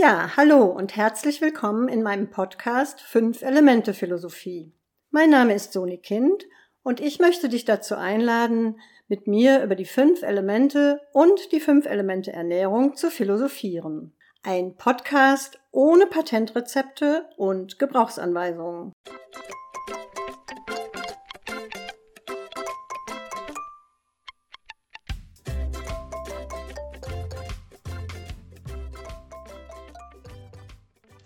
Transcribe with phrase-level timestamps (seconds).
[0.00, 4.72] Ja, hallo und herzlich willkommen in meinem Podcast Fünf Elemente Philosophie.
[5.10, 6.46] Mein Name ist Soni Kind
[6.82, 11.84] und ich möchte dich dazu einladen, mit mir über die fünf Elemente und die fünf
[11.84, 14.14] Elemente Ernährung zu philosophieren.
[14.42, 18.94] Ein Podcast ohne Patentrezepte und Gebrauchsanweisungen.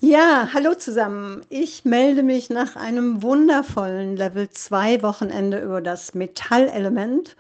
[0.07, 1.47] Ja, hallo zusammen.
[1.49, 7.37] Ich melde mich nach einem wundervollen Level 2 Wochenende über das Metallelement.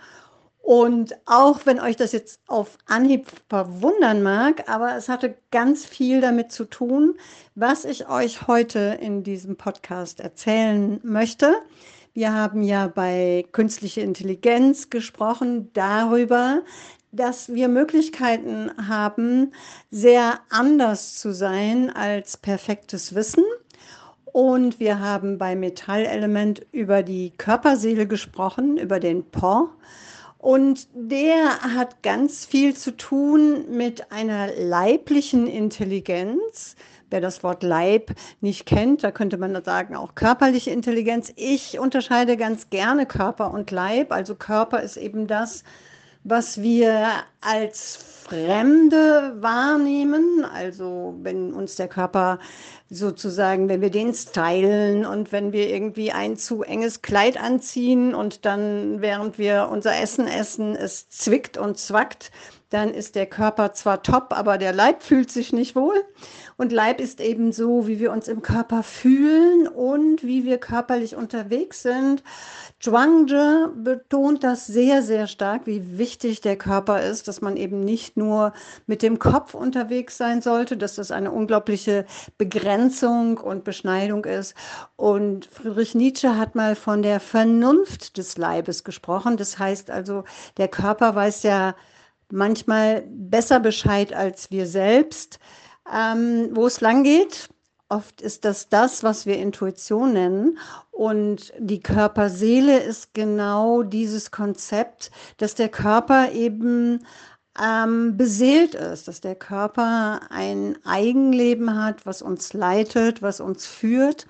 [0.62, 6.22] Und auch wenn euch das jetzt auf Anhieb verwundern mag, aber es hatte ganz viel
[6.22, 7.16] damit zu tun,
[7.54, 11.56] was ich euch heute in diesem Podcast erzählen möchte.
[12.14, 16.62] Wir haben ja bei künstlicher Intelligenz gesprochen darüber,
[17.16, 19.52] dass wir Möglichkeiten haben,
[19.90, 23.44] sehr anders zu sein als perfektes Wissen.
[24.24, 29.68] Und wir haben bei Metallelement über die Körperseele gesprochen, über den Po.
[30.38, 36.76] Und der hat ganz viel zu tun mit einer leiblichen Intelligenz.
[37.10, 41.32] Wer das Wort Leib nicht kennt, da könnte man sagen auch körperliche Intelligenz.
[41.36, 44.10] Ich unterscheide ganz gerne Körper und Leib.
[44.10, 45.62] Also Körper ist eben das,
[46.24, 47.06] was wir
[47.42, 52.38] als Fremde wahrnehmen, also wenn uns der Körper
[52.88, 58.46] sozusagen, wenn wir den stylen und wenn wir irgendwie ein zu enges Kleid anziehen und
[58.46, 62.30] dann, während wir unser Essen essen, es zwickt und zwackt,
[62.74, 66.04] dann ist der Körper zwar top, aber der Leib fühlt sich nicht wohl.
[66.56, 71.14] Und Leib ist eben so, wie wir uns im Körper fühlen und wie wir körperlich
[71.14, 72.24] unterwegs sind.
[72.80, 78.16] Zhuangzi betont das sehr, sehr stark, wie wichtig der Körper ist, dass man eben nicht
[78.16, 78.52] nur
[78.86, 82.04] mit dem Kopf unterwegs sein sollte, dass das eine unglaubliche
[82.38, 84.54] Begrenzung und Beschneidung ist.
[84.96, 89.36] Und Friedrich Nietzsche hat mal von der Vernunft des Leibes gesprochen.
[89.36, 90.24] Das heißt also,
[90.56, 91.76] der Körper weiß ja
[92.34, 95.38] manchmal besser Bescheid als wir selbst
[95.92, 97.48] ähm, wo es lang geht.
[97.88, 100.58] Oft ist das das, was wir Intuition nennen.
[100.90, 107.04] Und die Körperseele ist genau dieses Konzept, dass der Körper eben
[107.62, 114.26] ähm, beseelt ist, dass der Körper ein Eigenleben hat, was uns leitet, was uns führt.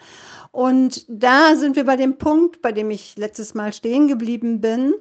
[0.55, 4.95] Und da sind wir bei dem Punkt, bei dem ich letztes Mal stehen geblieben bin.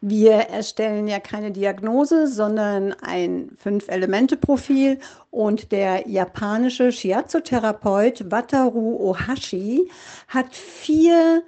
[0.00, 5.00] Wir erstellen ja keine Diagnose, sondern ein Fünf-Elemente-Profil.
[5.32, 9.90] Und der japanische Shiatsu-Therapeut Wataru Ohashi
[10.28, 11.42] hat vier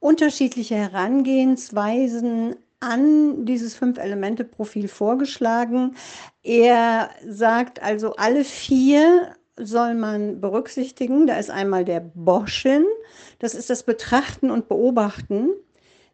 [0.00, 5.96] unterschiedliche Herangehensweisen an dieses Fünf-Elemente-Profil vorgeschlagen.
[6.42, 11.26] Er sagt also, alle vier soll man berücksichtigen.
[11.26, 12.84] Da ist einmal der Boschen,
[13.38, 15.50] das ist das Betrachten und Beobachten.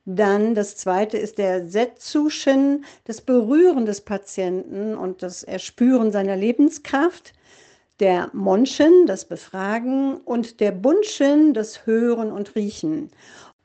[0.04, 7.32] Dann das zweite ist der Setsushin, das Berühren des Patienten und das Erspüren seiner Lebenskraft.
[8.00, 13.10] Der Monschen, das Befragen und der Bunshin, das Hören und Riechen.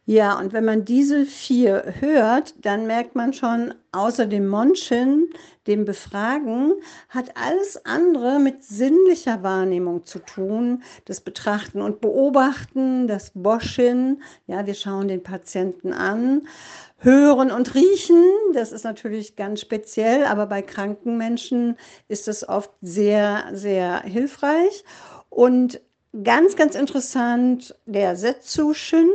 [0.09, 5.29] Ja, und wenn man diese vier hört, dann merkt man schon, außer dem Monschen,
[5.68, 6.72] dem Befragen,
[7.09, 10.81] hat alles andere mit sinnlicher Wahrnehmung zu tun.
[11.03, 16.47] Das Betrachten und Beobachten, das Boschen, ja, wir schauen den Patienten an.
[17.00, 18.23] Hören und riechen,
[18.53, 21.75] das ist natürlich ganz speziell, aber bei kranken Menschen
[22.07, 24.85] ist es oft sehr, sehr hilfreich.
[25.29, 25.81] Und
[26.23, 29.09] ganz, ganz interessant, der Setsushin,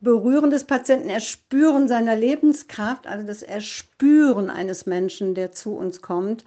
[0.00, 6.44] Berühren des Patienten, Erspüren seiner Lebenskraft, also das Erspüren eines Menschen, der zu uns kommt.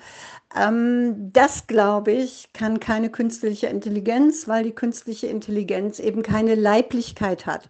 [0.55, 7.45] Ähm, das, glaube ich, kann keine künstliche Intelligenz, weil die künstliche Intelligenz eben keine Leiblichkeit
[7.45, 7.67] hat.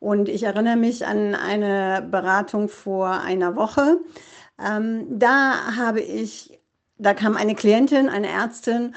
[0.00, 4.00] Und ich erinnere mich an eine Beratung vor einer Woche.
[4.58, 6.58] Ähm, da habe ich,
[6.98, 8.94] da kam eine Klientin, eine Ärztin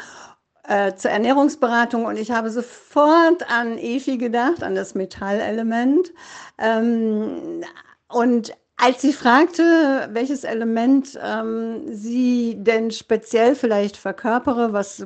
[0.68, 6.14] äh, zur Ernährungsberatung und ich habe sofort an Efi gedacht, an das Metallelement.
[6.58, 7.64] Ähm,
[8.08, 15.00] und als sie fragte, welches Element ähm, sie denn speziell vielleicht verkörpere, was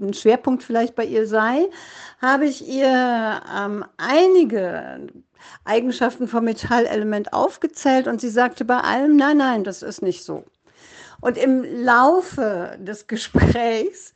[0.00, 1.68] ein Schwerpunkt vielleicht bei ihr sei,
[2.20, 5.06] habe ich ihr ähm, einige
[5.64, 10.44] Eigenschaften vom Metallelement aufgezählt und sie sagte bei allem, nein, nein, das ist nicht so.
[11.22, 14.12] Und im Laufe des Gesprächs,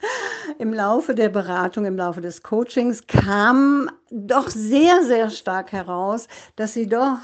[0.58, 6.26] im Laufe der Beratung, im Laufe des Coachings kam doch sehr, sehr stark heraus,
[6.56, 7.20] dass sie doch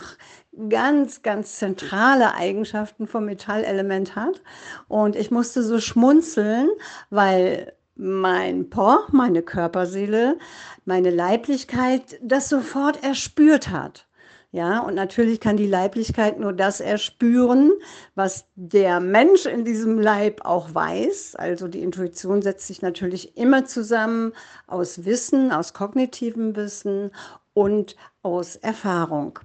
[0.68, 4.40] ganz, ganz zentrale Eigenschaften vom Metallelement hat.
[4.86, 6.68] Und ich musste so schmunzeln,
[7.10, 10.38] weil mein Po, meine Körperseele,
[10.84, 14.06] meine Leiblichkeit das sofort erspürt hat.
[14.54, 17.72] Ja, und natürlich kann die Leiblichkeit nur das erspüren,
[18.14, 21.36] was der Mensch in diesem Leib auch weiß.
[21.36, 24.34] Also die Intuition setzt sich natürlich immer zusammen
[24.66, 27.12] aus Wissen, aus kognitivem Wissen
[27.54, 29.38] und aus Erfahrung.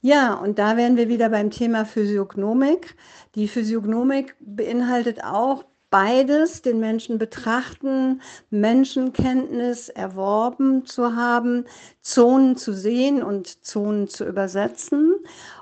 [0.00, 2.96] Ja, und da wären wir wieder beim Thema Physiognomik.
[3.36, 8.20] Die Physiognomik beinhaltet auch beides, den Menschen betrachten,
[8.50, 11.64] Menschenkenntnis erworben zu haben,
[12.00, 15.14] Zonen zu sehen und Zonen zu übersetzen.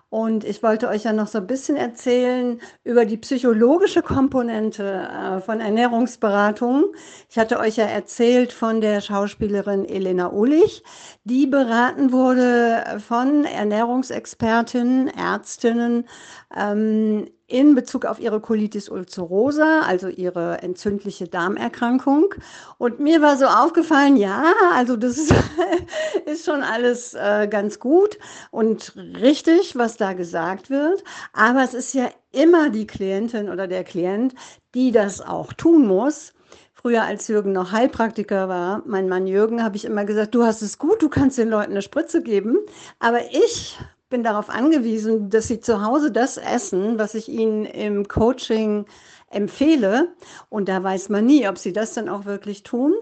[0.08, 5.40] Und ich wollte euch ja noch so ein bisschen erzählen über die psychologische Komponente äh,
[5.40, 6.84] von Ernährungsberatung.
[7.28, 10.84] Ich hatte euch ja erzählt von der Schauspielerin Elena Ulich,
[11.24, 16.08] die beraten wurde von Ernährungsexpertinnen, Ärztinnen
[16.56, 22.34] ähm, in Bezug auf ihre Colitis ulcerosa, also ihre entzündliche Darmerkrankung.
[22.78, 25.16] Und mir war so aufgefallen, ja, also das
[26.26, 28.18] ist, schon alles äh, ganz gut
[28.50, 31.04] und richtig, was da gesagt wird.
[31.32, 34.34] Aber es ist ja immer die Klientin oder der Klient,
[34.74, 36.32] die das auch tun muss.
[36.74, 40.62] Früher, als Jürgen noch Heilpraktiker war, mein Mann Jürgen, habe ich immer gesagt, du hast
[40.62, 42.58] es gut, du kannst den Leuten eine Spritze geben.
[42.98, 43.78] Aber ich
[44.08, 48.86] bin darauf angewiesen, dass sie zu Hause das essen, was ich ihnen im Coaching
[49.30, 50.14] empfehle.
[50.48, 52.94] Und da weiß man nie, ob sie das dann auch wirklich tun.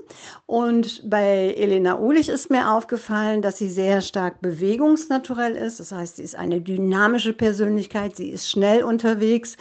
[0.47, 5.81] Und bei Elena Ulich ist mir aufgefallen, dass sie sehr stark bewegungsnaturell ist.
[5.81, 9.57] Das heißt, sie ist eine dynamische Persönlichkeit, sie ist schnell unterwegs.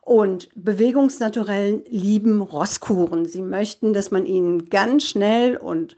[0.00, 3.26] Und Bewegungsnaturellen lieben Rosskuren.
[3.26, 5.96] Sie möchten, dass man ihnen ganz schnell und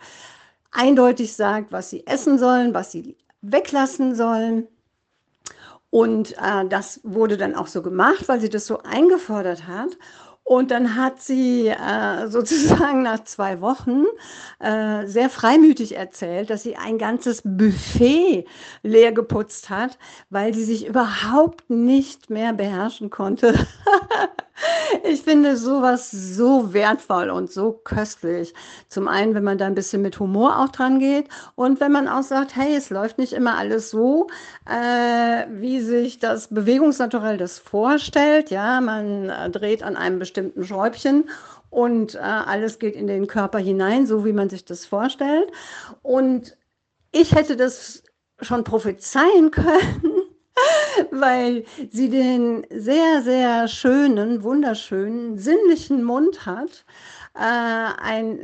[0.73, 4.67] eindeutig sagt, was sie essen sollen, was sie weglassen sollen.
[5.91, 9.97] Und äh, das wurde dann auch so gemacht, weil sie das so eingefordert hat.
[10.45, 14.05] Und dann hat sie äh, sozusagen nach zwei Wochen
[14.61, 18.47] äh, sehr freimütig erzählt, dass sie ein ganzes Buffet
[18.83, 19.99] leer geputzt hat,
[20.31, 23.55] weil sie sich überhaupt nicht mehr beherrschen konnte.
[25.05, 28.55] Ich finde sowas so wertvoll und so köstlich.
[28.89, 32.09] Zum einen, wenn man da ein bisschen mit Humor auch dran geht und wenn man
[32.09, 34.29] auch sagt, hey, es läuft nicht immer alles so,
[34.67, 38.51] äh, wie sich das Bewegungsnaturell das vorstellt.
[38.51, 41.29] Ja, man äh, dreht an einem bestimmten Schräubchen
[41.71, 45.51] und äh, alles geht in den Körper hinein, so wie man sich das vorstellt.
[46.03, 46.57] Und
[47.13, 48.03] ich hätte das
[48.41, 50.18] schon prophezeien können
[51.21, 56.85] weil sie den sehr, sehr schönen, wunderschönen, sinnlichen Mund hat.
[57.35, 58.41] Äh, ein,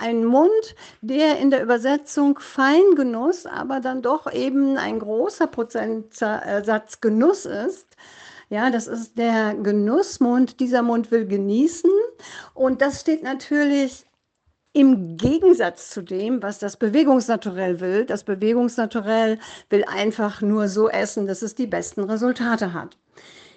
[0.00, 7.46] ein Mund, der in der Übersetzung Feingenuss, aber dann doch eben ein großer Prozentsatz Genuss
[7.46, 7.86] ist.
[8.50, 10.60] Ja, das ist der Genussmund.
[10.60, 11.90] Dieser Mund will genießen.
[12.54, 14.06] Und das steht natürlich
[14.78, 18.04] im Gegensatz zu dem, was das Bewegungsnaturell will.
[18.04, 19.40] Das Bewegungsnaturell
[19.70, 22.96] will einfach nur so essen, dass es die besten Resultate hat.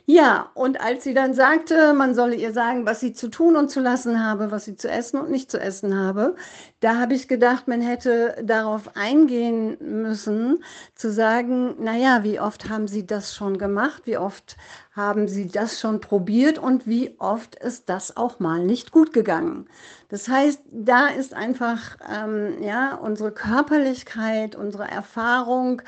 [0.07, 3.69] Ja, und als sie dann sagte, man solle ihr sagen, was sie zu tun und
[3.69, 6.35] zu lassen habe, was sie zu essen und nicht zu essen habe,
[6.79, 10.63] da habe ich gedacht, man hätte darauf eingehen müssen,
[10.95, 14.57] zu sagen, naja, wie oft haben Sie das schon gemacht, wie oft
[14.91, 19.69] haben Sie das schon probiert und wie oft ist das auch mal nicht gut gegangen.
[20.09, 25.81] Das heißt, da ist einfach ähm, ja unsere Körperlichkeit, unsere Erfahrung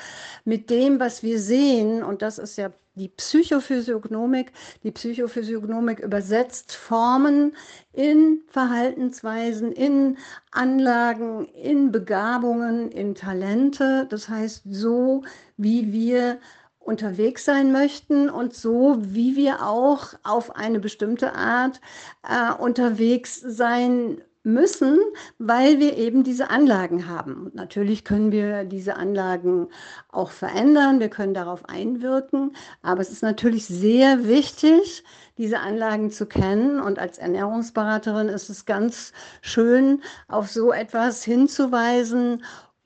[0.46, 4.52] mit dem, was wir sehen, und das ist ja die Psychophysiognomik.
[4.84, 7.56] Die Psychophysiognomik übersetzt Formen
[7.92, 10.18] in Verhaltensweisen, in
[10.52, 14.08] Anlagen, in Begabungen, in Talente.
[14.10, 15.24] Das heißt, so
[15.58, 16.40] wie wir
[16.80, 21.80] unterwegs sein möchten und so, wie wir auch auf eine bestimmte Art
[22.28, 25.00] äh, unterwegs sein müssen,
[25.40, 27.46] weil wir eben diese Anlagen haben.
[27.46, 29.70] Und natürlich können wir diese Anlagen
[30.12, 35.04] auch verändern, wir können darauf einwirken, aber es ist natürlich sehr wichtig,
[35.38, 36.80] diese Anlagen zu kennen.
[36.80, 42.44] Und als Ernährungsberaterin ist es ganz schön, auf so etwas hinzuweisen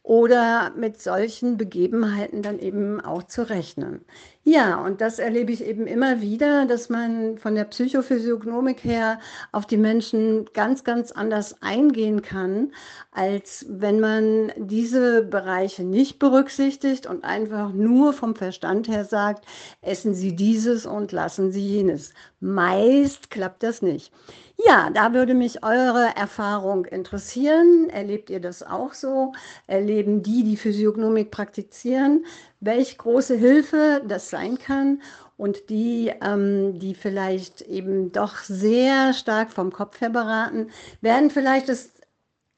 [0.07, 4.05] oder mit solchen Begebenheiten dann eben auch zu rechnen.
[4.45, 9.19] Ja, und das erlebe ich eben immer wieder, dass man von der Psychophysiognomik her
[9.51, 12.71] auf die Menschen ganz, ganz anders eingehen kann,
[13.11, 19.45] als wenn man diese Bereiche nicht berücksichtigt und einfach nur vom Verstand her sagt,
[19.81, 22.13] essen Sie dieses und lassen Sie jenes.
[22.39, 24.13] Meist klappt das nicht.
[24.59, 27.89] Ja, da würde mich eure Erfahrung interessieren.
[27.89, 29.33] Erlebt ihr das auch so?
[29.67, 32.25] Erleben die, die Physiognomik praktizieren,
[32.59, 35.01] welch große Hilfe das sein kann?
[35.37, 40.71] und die, ähm, die vielleicht eben doch sehr stark vom Kopf her beraten,
[41.01, 41.91] werden vielleicht das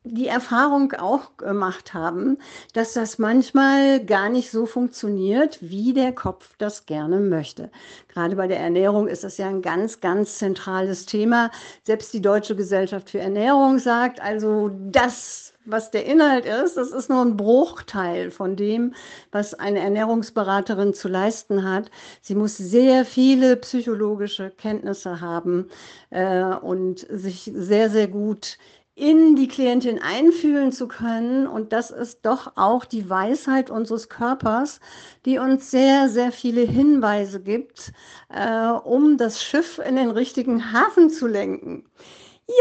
[0.05, 2.37] die Erfahrung auch gemacht haben,
[2.73, 7.69] dass das manchmal gar nicht so funktioniert, wie der Kopf das gerne möchte.
[8.07, 11.51] Gerade bei der Ernährung ist das ja ein ganz, ganz zentrales Thema.
[11.83, 17.09] Selbst die Deutsche Gesellschaft für Ernährung sagt, also das, was der Inhalt ist, das ist
[17.09, 18.95] nur ein Bruchteil von dem,
[19.33, 21.91] was eine Ernährungsberaterin zu leisten hat.
[22.21, 25.67] Sie muss sehr viele psychologische Kenntnisse haben
[26.09, 28.57] äh, und sich sehr, sehr gut
[28.99, 31.47] in die Klientin einfühlen zu können.
[31.47, 34.81] Und das ist doch auch die Weisheit unseres Körpers,
[35.25, 37.93] die uns sehr, sehr viele Hinweise gibt,
[38.29, 41.85] äh, um das Schiff in den richtigen Hafen zu lenken.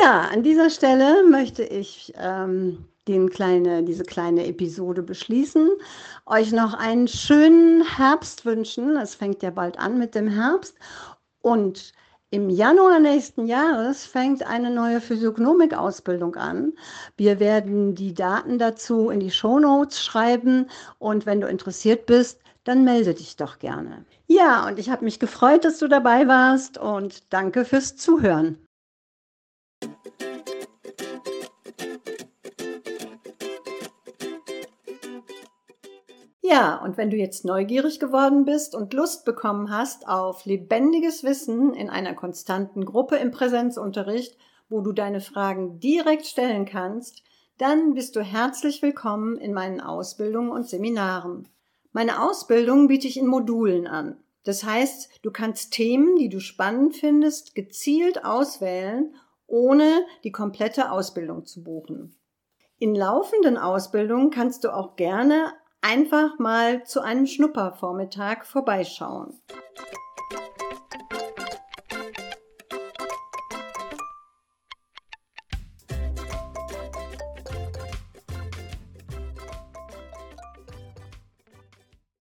[0.00, 5.70] Ja, an dieser Stelle möchte ich ähm, den kleine, diese kleine Episode beschließen.
[6.26, 8.96] Euch noch einen schönen Herbst wünschen.
[8.96, 10.76] Es fängt ja bald an mit dem Herbst.
[11.40, 11.92] Und
[12.30, 16.74] im Januar nächsten Jahres fängt eine neue Physiognomik-Ausbildung an.
[17.16, 20.66] Wir werden die Daten dazu in die Shownotes schreiben
[20.98, 24.04] und wenn du interessiert bist, dann melde dich doch gerne.
[24.26, 28.58] Ja, und ich habe mich gefreut, dass du dabei warst und danke fürs Zuhören.
[36.50, 41.74] Ja, und wenn du jetzt neugierig geworden bist und Lust bekommen hast auf lebendiges Wissen
[41.74, 44.34] in einer konstanten Gruppe im Präsenzunterricht,
[44.70, 47.22] wo du deine Fragen direkt stellen kannst,
[47.58, 51.48] dann bist du herzlich willkommen in meinen Ausbildungen und Seminaren.
[51.92, 54.16] Meine Ausbildung biete ich in Modulen an.
[54.44, 59.14] Das heißt, du kannst Themen, die du spannend findest, gezielt auswählen,
[59.46, 62.16] ohne die komplette Ausbildung zu buchen.
[62.78, 69.40] In laufenden Ausbildungen kannst du auch gerne einfach mal zu einem Schnuppervormittag vorbeischauen.